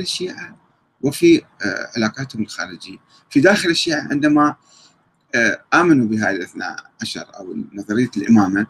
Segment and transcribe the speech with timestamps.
[0.00, 0.56] الشيعة
[1.02, 2.98] وفي آه، علاقاتهم الخارجية.
[3.30, 4.56] في داخل الشيعة عندما
[5.34, 8.66] آه، آمنوا بهذه الاثنى عشر أو نظرية الإمامة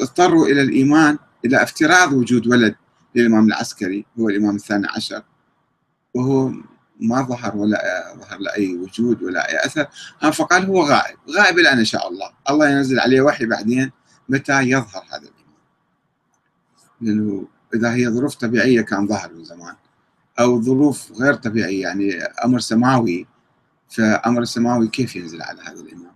[0.00, 2.74] اضطروا إلى الإيمان إلى افتراض وجود ولد
[3.14, 5.22] للإمام العسكري هو الإمام الثاني عشر
[6.14, 6.52] وهو
[7.00, 9.86] ما ظهر ولا ظهر له أي وجود ولا أي أثر.
[10.32, 11.16] فقال هو غائب.
[11.30, 12.30] غائب الآن إن شاء الله.
[12.50, 13.92] الله ينزل عليه وحي بعدين
[14.28, 15.36] متى يظهر هذا الإمام
[17.00, 19.74] لأنه إذا هي ظروف طبيعية كان ظهر من زمان.
[20.38, 23.26] أو ظروف غير طبيعية يعني أمر سماوي.
[23.88, 26.12] فأمر السماوي كيف ينزل على هذا الإمام؟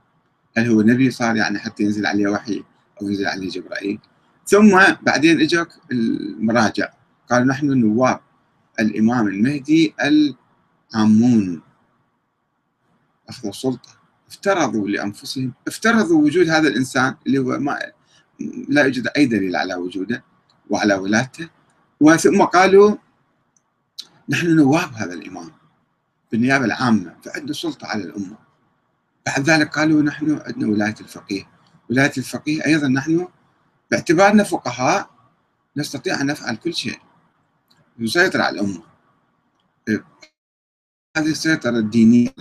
[0.57, 2.65] هل هو نبي صار يعني حتى ينزل عليه وحي
[3.03, 3.99] أو ينزل عليه جبرائيل؟
[4.47, 6.89] ثم بعدين اجوا المراجع.
[7.31, 8.21] قالوا نحن نواب
[8.81, 9.95] الإمام المهدي
[10.95, 11.63] العامون.
[13.29, 17.79] أخذوا السلطة افترضوا لأنفسهم افترضوا وجود هذا الإنسان اللي هو ما
[18.69, 20.25] لا يوجد أي دليل على وجوده
[20.71, 21.49] وعلى ولادته
[22.01, 22.97] وثم قالوا
[24.31, 25.51] نحن نواب هذا الإمام
[26.33, 28.39] بالنيابة العامة فعنده سلطة على الأمة.
[29.27, 31.43] بعد ذلك قالوا نحن عندنا ولاية الفقيه.
[31.91, 33.29] ولاية الفقيه أيضا نحن
[33.91, 35.11] باعتبارنا فقهاء
[35.77, 36.99] نستطيع أن نفعل كل شيء.
[37.99, 38.83] نسيطر على الأمة.
[41.17, 42.35] هذه السيطرة الدينية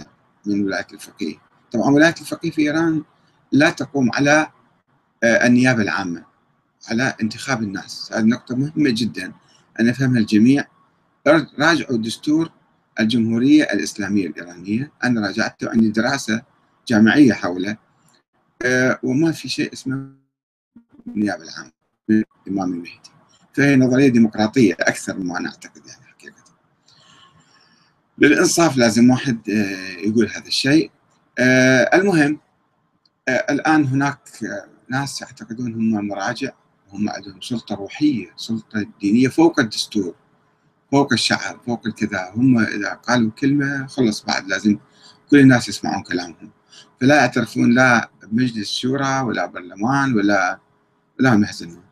[0.46, 1.36] من ولاية الفقيه.
[1.72, 3.04] طبعا ولاية الفقيه في إيران
[3.52, 4.52] لا تقوم على
[5.24, 6.26] آه، النيابة العامة
[6.90, 8.14] على انتخاب الناس.
[8.14, 9.34] هذه نقطة مهمة جدا.
[9.80, 10.66] أن يفهمها الجميع.
[11.28, 12.52] راجعوا دستور
[13.00, 14.92] الجمهورية الإسلامية الإيرانية.
[15.04, 16.42] أنا راجعته عندي دراسة
[16.88, 17.78] جامعية حوله
[18.66, 20.10] آه، وما في شيء اسمه
[21.08, 21.72] النيابة العامة
[22.48, 23.12] الإمام المهدي.
[23.54, 26.44] فهي نظرية ديمقراطية أكثر مما أنا أعتقد يعني حقيقة.
[28.18, 30.92] للإنصاف لازم واحد آه، يقول هذا الشيء.
[31.40, 32.40] آه، المهم
[33.30, 34.20] الآن هناك
[34.90, 36.50] ناس يعتقدون هم مراجع
[36.94, 40.16] هم عندهم سلطة روحية سلطة دينية فوق الدستور.
[40.92, 42.32] فوق الشعب فوق الكذا.
[42.36, 44.78] هم إذا قالوا كلمة خلص بعد لازم
[45.32, 46.52] كل الناس يسمعون كلامهم.
[47.02, 50.60] فلا يعترفون لا بمجلس شورى ولا برلمان ولا
[51.20, 51.84] ولا يحزنون.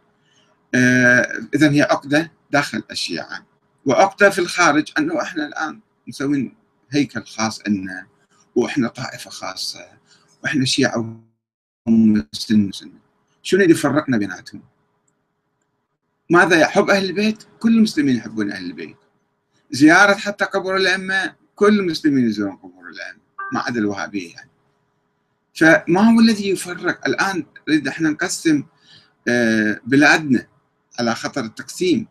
[0.75, 3.45] آه إذا هي عقدة داخل الشيعة.
[3.85, 6.55] وعقدة في الخارج أنه إحنا الآن مسوين
[6.89, 8.07] هيكل خاص لنا
[8.55, 9.85] وإحنا طائفة خاصة
[10.43, 11.23] وإحنا شيعة
[12.31, 12.71] سنة
[13.43, 14.61] شنو اللي فرقنا بيناتهم؟
[16.29, 18.97] ماذا يحب أهل البيت؟ كل المسلمين يحبون أهل البيت.
[19.71, 23.19] زيارة حتى قبر الأئمة كل المسلمين يزورون قبور الأئمة
[23.53, 24.49] ما عدا الوهابية يعني.
[25.53, 28.63] فما هو الذي يفرق؟ الآن نريد إحنا نقسم
[29.27, 30.47] آه، بلادنا
[30.99, 32.07] على خطر التقسيم.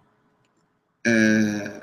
[1.07, 1.83] آه،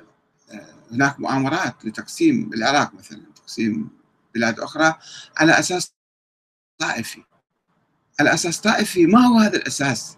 [0.51, 3.89] آه، هناك مؤامرات لتقسيم العراق مثلا تقسيم
[4.35, 4.95] بلاد أخرى
[5.37, 5.93] على أساس
[6.77, 7.23] طائفي.
[8.19, 10.17] على أساس طائفي ما هو هذا الأساس؟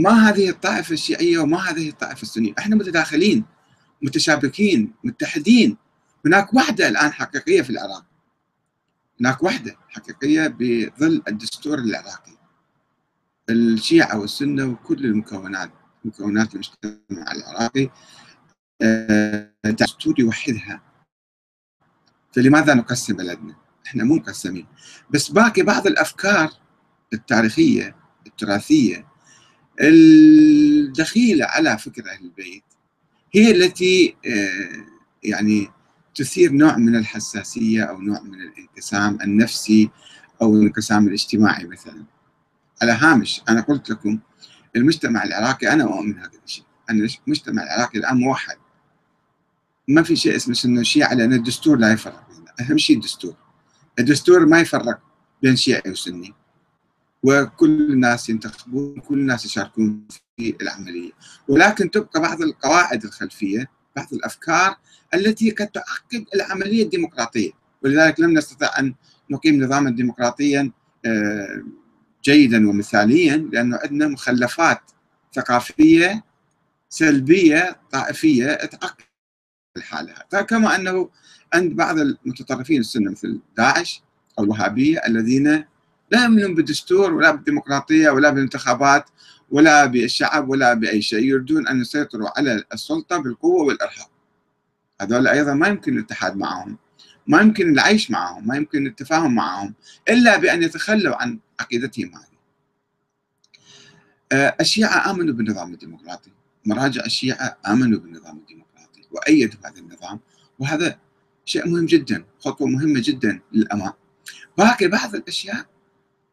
[0.00, 2.52] ما هذه الطائفة الشيعية وما هذه الطائفة السنية.
[2.58, 3.44] إحنا متداخلين
[4.02, 5.76] متشابكين متحدين.
[6.26, 8.04] هناك وحدة الآن حقيقية في العراق.
[9.20, 12.32] هناك وحدة حقيقية بظل الدستور العراقي.
[13.50, 15.70] الشيعة والسنة وكل المكونات
[16.04, 17.90] مكونات المجتمع العراقي
[18.82, 19.50] آه،
[20.18, 20.82] يوحدها.
[22.32, 23.54] فلماذا نقسم بلدنا؟
[23.86, 24.66] إحنا مو مقسمين.
[25.10, 26.50] بس باقي بعض الأفكار
[27.12, 27.96] التاريخية
[28.26, 29.09] التراثية
[29.80, 32.64] الدخيلة على فكر أهل البيت
[33.34, 34.84] هي التي آه،
[35.24, 35.68] يعني
[36.14, 39.90] تثير نوع من الحساسية أو نوع من الانقسام النفسي
[40.42, 42.04] أو الانقسام الاجتماعي مثلا.
[42.82, 44.18] على هامش أنا قلت لكم
[44.76, 48.56] المجتمع العراقي أنا أؤمن هذا الشيء أن المجتمع العراقي الآن موحد.
[49.88, 52.28] ما في شيء اسمه سنه شيعة لأن الدستور لا يفرق
[52.60, 53.34] أهم شيء الدستور.
[53.98, 55.00] الدستور ما يفرق
[55.42, 56.34] بين شيعي وسني.
[57.22, 61.10] وكل الناس ينتخبون كل الناس يشاركون في العملية.
[61.48, 64.76] ولكن تبقى بعض القواعد الخلفية بعض الأفكار
[65.14, 67.50] التي قد تعقد العملية الديمقراطية.
[67.82, 68.94] ولذلك لم نستطع أن
[69.30, 70.70] نقيم نظاما ديمقراطيا
[71.04, 71.62] آه،
[72.24, 74.80] جيدا ومثاليا لأنه عندنا مخلفات
[75.34, 76.24] ثقافية
[76.88, 79.04] سلبية طائفية تعقد
[79.76, 80.14] الحالة
[80.48, 81.10] كما أنه
[81.54, 84.02] عند بعض المتطرفين السنة مثل داعش
[84.38, 85.64] أو الوهابية الذين
[86.10, 89.04] لا يؤمنون بالدستور ولا بالديمقراطية ولا بالانتخابات
[89.50, 91.24] ولا بالشعب ولا بأي شيء.
[91.24, 94.08] يريدون أن يسيطروا على السلطة بالقوة والإرهاب.
[95.00, 96.78] هذول أيضا ما يمكن الاتحاد معهم
[97.26, 99.74] ما يمكن العيش معهم ما يمكن التفاهم معهم
[100.08, 102.40] إلا بأن يتخلوا عن عقيدتهم هذه.
[104.32, 106.30] آه، الشيعة آمنوا بالنظام الديمقراطي.
[106.66, 110.20] مراجع الشيعة آمنوا بالنظام الديمقراطي وأيدوا هذا النظام.
[110.58, 110.98] وهذا
[111.44, 113.92] شيء مهم جدا خطوة مهمة جدا للأمام.
[114.58, 115.66] باقي بعض الأشياء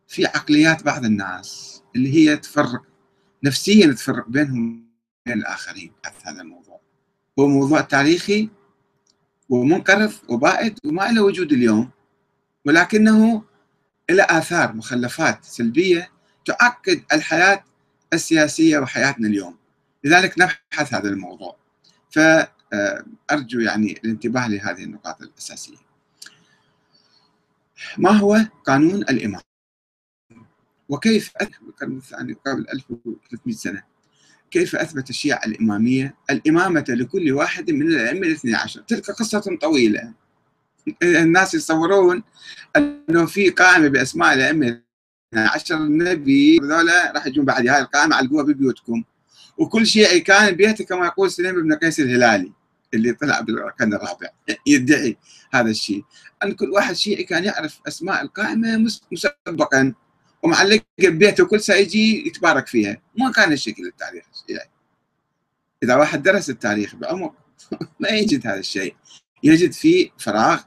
[0.08, 2.82] في عقليات بعض الناس اللي هي تفرق
[3.44, 4.88] نفسيا تفرق بينهم
[5.26, 5.92] وبين الآخرين
[6.24, 6.80] هذا الموضوع.
[7.40, 8.50] هو موضوع تاريخي
[9.50, 11.90] ومنقرض وبائد وما له وجود اليوم
[12.66, 13.44] ولكنه
[14.10, 16.12] له آثار مخلفات سلبية
[16.46, 17.64] تعقد الحياة
[18.14, 19.58] السياسية وحياتنا اليوم.
[20.04, 21.58] لذلك نبحث هذا الموضوع.
[22.10, 25.78] فأرجو يعني الانتباه لهذه النقاط الأساسية.
[27.98, 29.42] ما هو قانون الإمام؟
[30.90, 33.84] وكيف القرن الثاني قبل 1300 سنة.
[34.52, 38.82] كيف أثبت الشيعة الإمامية؟ الإمامة لكل واحد من الأئمة الاثني عشر.
[38.82, 40.14] تلك قصة طويلة.
[41.04, 42.24] الناس يتصورون
[42.76, 44.82] أنه في قائمة بأسماء الأئمة
[45.34, 45.80] عشر.
[45.80, 49.04] نبي هذول راح يجون بعد هاي القائمة علقوها ببيوتكم.
[49.58, 52.52] وكل شيعي كان بيته كما يقول سليم بن قيس الهلالي
[52.94, 54.30] اللي طلع بالركن الرابع.
[54.68, 55.18] يدعي
[55.52, 56.04] هذا الشيء.
[56.44, 58.78] أن كل واحد شيعي كان يعرف أسماء القائمة
[59.12, 59.94] مسبقا.
[60.44, 63.02] ومعلق ببيته كل سنه يجي يتبارك فيها.
[63.18, 64.24] ما كان الشكل التاريخ.
[64.34, 64.70] الشيعي
[65.84, 67.34] إذا واحد درس التاريخ بعمق
[68.00, 68.96] ما يجد هذا الشيء.
[69.44, 70.62] يجد فيه فراغ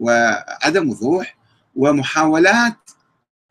[0.00, 1.36] وعدم وضوح
[1.74, 2.90] ومحاولات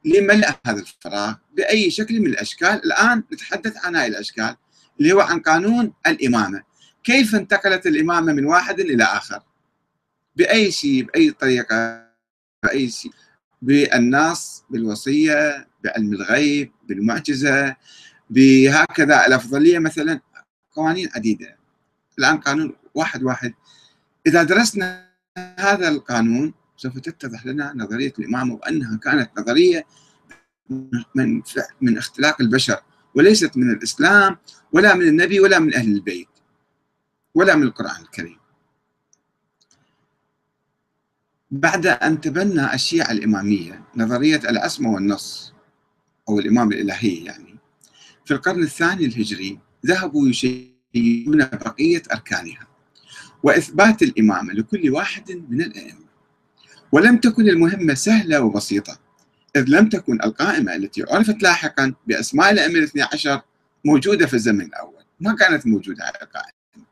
[0.06, 2.86] لملء هذا الفراغ بأي شكل من الأشكال.
[2.86, 4.56] الآن نتحدث عن هذه الأشكال
[5.00, 6.64] اللي هو عن قانون الإمامة.
[7.04, 9.40] كيف انتقلت الإمامة من واحد إلى آخر؟
[10.36, 12.08] بأي شيء بأي طريقة
[12.64, 13.12] بأي شيء.
[13.62, 17.76] بالنص بالوصية بعلم الغيب بالمعجزة
[18.30, 19.28] بهكذا.
[19.28, 20.22] الأفضلية مثلا
[20.72, 21.58] قوانين عديدة.
[22.20, 23.54] الآن قانون واحد واحد.
[24.28, 29.86] إذا درسنا هذا القانون سوف تتضح لنا نظرية الامامه وأنها كانت نظرية
[31.16, 31.42] من
[31.82, 32.80] من اختلاق البشر
[33.16, 34.38] وليست من الإسلام
[34.72, 36.28] ولا من النبي ولا من أهل البيت
[37.36, 38.41] ولا من القرآن الكريم.
[41.52, 45.54] بعد أن تبنى الشيعة الإمامية نظرية العصمة والنص
[46.30, 47.56] أو الإمام الإلهي يعني
[48.26, 52.68] في القرن الثاني الهجري ذهبوا يشيعون بقية أركانها
[53.44, 56.06] وإثبات الإمامة لكل واحد من الأئمة.
[56.92, 59.00] ولم تكن المهمة سهلة وبسيطة
[59.56, 63.42] إذ لم تكن القائمة التي عرفت لاحقا بأسماء الأئمة الاثني عشر
[63.86, 66.88] موجودة في الزمن الأول ما كانت موجودة على القائمة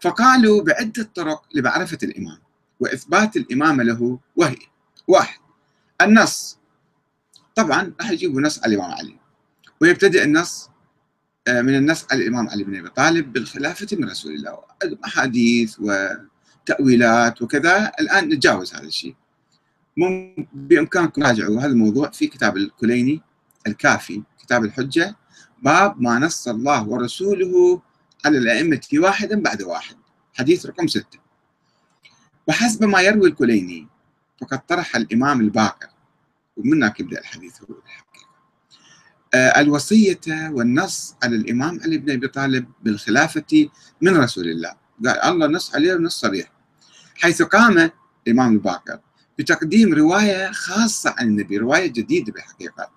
[0.00, 2.45] فقالوا بعدة طرق لمعرفة الإمام.
[2.80, 4.56] وإثبات الإمامة له وهي.
[5.08, 5.38] واحد.
[6.02, 6.58] النص.
[7.54, 9.16] طبعا راح يجيبوا نص على الإمام علي.
[9.80, 10.70] ويبتدئ النص
[11.48, 14.58] آه، من النص على الإمام علي بن أبي طالب بالخلافة من رسول الله.
[15.04, 17.92] أحاديث وتأويلات وكذا.
[18.00, 19.14] الآن نتجاوز هذا الشيء.
[20.52, 23.22] بإمكانكم تراجعوا هذا الموضوع في كتاب الكليني
[23.66, 25.16] الكافي كتاب الحجة.
[25.62, 27.82] باب ما نص الله ورسوله
[28.24, 29.96] على الأئمة واحدا بعد واحد.
[30.34, 31.25] حديث رقم ستة.
[32.46, 33.88] وحسب ما يروي الكليني
[34.40, 35.88] فقد طرح الإمام الباقر
[36.56, 38.26] ومن هناك يبدأ الحديث هو الحقيقة.
[39.34, 40.20] آه الوصية
[40.50, 43.68] والنص على الإمام علي بن أبي طالب بالخلافة
[44.00, 44.72] من رسول الله.
[45.06, 46.52] قال الله نص عليه نص صريح.
[47.14, 47.90] حيث قام
[48.26, 49.00] الإمام الباقر
[49.38, 52.90] بتقديم رواية خاصة عن النبي رواية جديدة بالحقيقة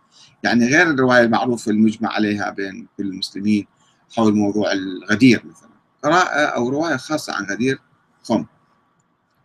[0.43, 3.67] يعني غير الرواية المعروفة المجمع عليها بين كل المسلمين
[4.15, 5.69] حول موضوع الغدير مثلا.
[6.03, 7.79] قراءة أو رواية خاصة عن غدير
[8.23, 8.45] خم.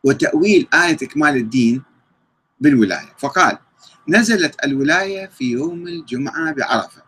[0.05, 1.83] وتأويل آية إكمال الدين
[2.61, 3.15] بالولاية.
[3.19, 3.59] فقال
[4.09, 7.03] نزلت الولاية في يوم الجمعة بعرفة.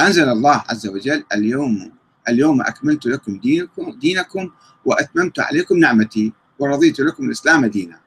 [0.00, 1.92] أنزل الله عز وجل اليوم
[2.28, 4.50] اليوم أكملت لكم دينكم دينكم
[4.84, 8.00] وأتممت عليكم نعمتي ورضيت لكم الإسلام دينا.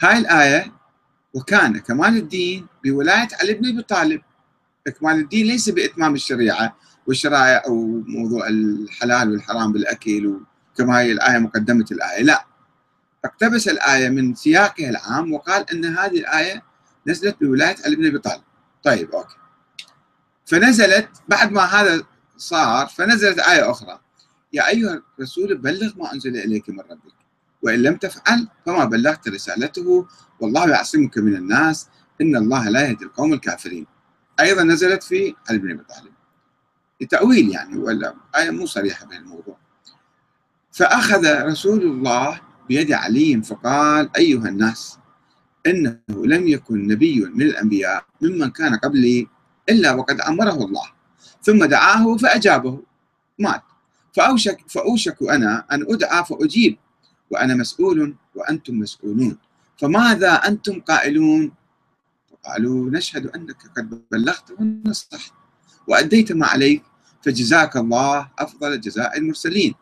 [0.00, 0.72] هاي الآية
[1.34, 4.20] وكان كمال الدين بولاية علي بن أبي طالب.
[4.86, 10.40] إكمال الدين ليس بإتمام الشريعة والشرائع أو موضوع الحلال والحرام بالأكل
[10.76, 12.22] كما هي الآية مقدمة الآية.
[12.22, 12.46] لا
[13.24, 16.62] اقتبس الآية من سياقها العام وقال أن هذه الآية
[17.06, 18.42] نزلت بولاية علي بن أبي طالب.
[18.82, 19.36] طيب أوكي.
[20.46, 22.02] فنزلت بعد ما هذا
[22.36, 24.00] صار فنزلت آية أخرى.
[24.52, 27.14] يا أيها الرسول بلغ ما أنزل إليك من ربك
[27.62, 30.06] وإن لم تفعل فما بلغت رسالته
[30.40, 31.88] والله يعصمك من الناس
[32.20, 33.86] إن الله لا يهدي القوم الكافرين.
[34.40, 36.12] أيضا نزلت في علي بن أبي طالب.
[37.00, 39.56] لتأويل يعني ولا؟ آية مو صريحة بالموضوع
[40.72, 44.98] فأخذ رسول الله بيد علي فقال أيها الناس
[45.66, 49.28] إنه لم يكن نبي من الأنبياء ممن كان قبلي
[49.68, 50.86] إلا وقد أمره الله
[51.42, 52.82] ثم دعاه فأجابه
[53.38, 53.62] مات.
[54.12, 56.76] فأوشك, فأوشك أنا أن أدعى فأجيب
[57.30, 59.38] وأنا مسؤول وأنتم مسؤولون.
[59.78, 61.52] فماذا أنتم قائلون؟
[62.44, 65.32] قالوا نشهد أنك قد بلغت ونصحت
[65.88, 66.82] وأديت ما عليك
[67.22, 69.74] فجزاك الله أفضل جزاء المرسلين.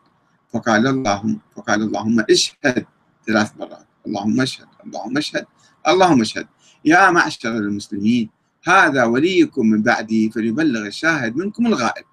[0.53, 2.85] فقال اللهم فقال اللهم اشهد.
[3.27, 3.87] ثلاث مرات.
[4.07, 4.67] اللهم اشهد.
[4.85, 5.45] اللهم اشهد.
[5.87, 6.47] اللهم اشهد.
[6.85, 8.29] يا معشر المسلمين
[8.63, 12.05] هذا وليكم من بعدي فليبلغ الشاهد منكم الغائب.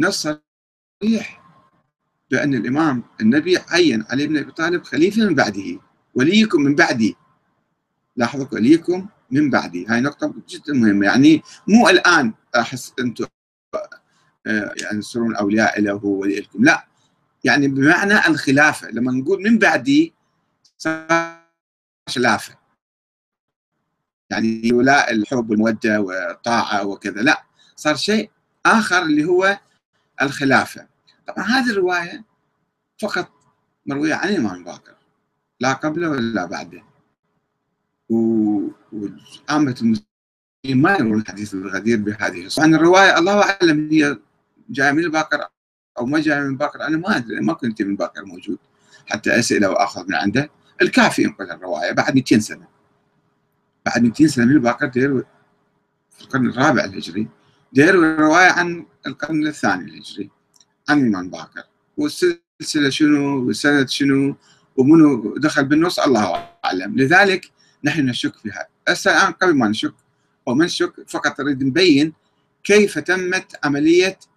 [0.00, 0.28] نص
[1.02, 1.42] صريح
[2.30, 5.80] بأن الإمام النبي عين علي بن أبي طالب خليفة من بعده.
[6.14, 7.16] وليكم من بعدي.
[8.16, 9.86] لاحظوا وليكم من بعدي.
[9.86, 11.06] هاي نقطة جدا مهمة.
[11.06, 13.26] يعني مو الآن أحس أنتم
[14.46, 16.86] يعني تصيرون أولياء له ولي لكم لا
[17.44, 20.14] يعني بمعنى الخلافة لما نقول من بعدي
[20.78, 21.44] صار
[22.08, 22.54] خلافة.
[24.30, 27.44] يعني ولاء الحب والمودة والطاعة وكذا لا
[27.76, 28.30] صار شيء
[28.66, 29.58] آخر اللي هو
[30.22, 30.86] الخلافة.
[31.26, 32.24] طبعا هذه الرواية
[32.98, 33.30] فقط
[33.86, 34.94] مروية عن الإمام باكر
[35.60, 36.82] لا قبله ولا بعده.
[38.08, 42.66] وعامة المسلمين ما يرون الحديث الغدير بهذه الصورة.
[42.66, 44.18] طبعا الرواية الله أعلم هي
[44.70, 45.48] جاية من الباكر
[45.98, 48.58] أو ما جاية من باكر أنا ما أدري ما كنت من باكر موجود
[49.06, 50.50] حتى أسئلة وأخذ من عنده.
[50.82, 52.68] الكافي ينقل الرواية بعد 200 سنة.
[53.86, 55.24] بعد 200 سنة من الباكر دير
[56.10, 57.28] في القرن الرابع الهجري
[57.72, 60.30] دير رواية عن القرن الثاني الهجري
[60.88, 61.62] عن الإمام باكر؟
[61.96, 64.36] والسلسلة شنو؟ والسند شنو؟
[64.76, 66.96] ومنو دخل بالنص؟ الله أعلم.
[66.96, 67.50] لذلك
[67.84, 69.94] نحن نشك فيها هسه الآن قبل ما نشك
[70.48, 72.12] أو ما نشك فقط نريد نبين
[72.64, 74.33] كيف تمت عملية آه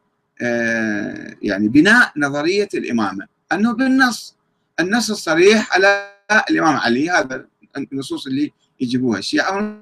[1.41, 3.27] يعني بناء نظرية الإمامة.
[3.51, 4.35] أنه بالنص
[4.79, 6.11] النص الصريح على
[6.49, 9.19] الإمام علي هذا النصوص اللي يجيبوها.
[9.19, 9.81] الشيعة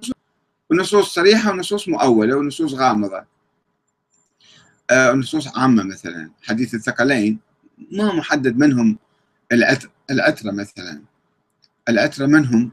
[0.70, 3.26] ونصوص صريحة ونصوص مؤولة ونصوص غامضة.
[4.92, 6.32] آه نصوص عامة مثلا.
[6.44, 7.40] حديث الثقلين
[7.92, 8.98] ما محدد منهم
[10.12, 11.02] العترة مثلا.
[11.90, 12.72] العترة منهم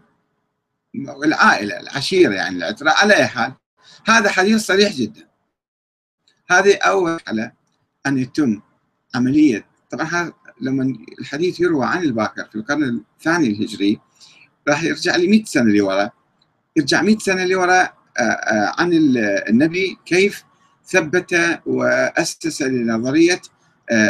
[1.24, 3.52] العائلة العشيرة يعني العترة على أي حال
[4.06, 5.28] هذا حديث صريح جدا.
[6.50, 7.52] هذه أول على
[8.06, 8.61] أن يتم
[9.14, 9.66] عملية.
[9.90, 14.00] طبعا لما الحديث يروى عن الباكر في القرن الثاني الهجري
[14.68, 16.11] راح يرجع لي 100 سنة لورا.
[16.76, 17.82] يرجع 100 سنة لورا
[18.18, 18.90] آه، آه، عن
[19.49, 20.44] النبي كيف
[20.87, 23.40] ثبت وأسس لنظرية
[23.90, 24.09] آه،